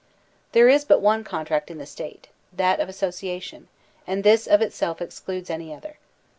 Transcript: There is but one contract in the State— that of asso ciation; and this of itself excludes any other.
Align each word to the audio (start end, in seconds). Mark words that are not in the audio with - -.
There 0.53 0.67
is 0.67 0.83
but 0.83 0.99
one 0.99 1.23
contract 1.23 1.69
in 1.69 1.77
the 1.77 1.85
State— 1.85 2.27
that 2.57 2.79
of 2.79 2.89
asso 2.89 3.09
ciation; 3.09 3.65
and 4.07 4.23
this 4.23 4.47
of 4.47 4.59
itself 4.59 4.99
excludes 4.99 5.51
any 5.51 5.75
other. 5.75 5.97